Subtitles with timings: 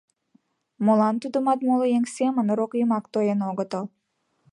[0.85, 3.85] Молан тудымат моло еҥ семын рок йымак тоен огытыл?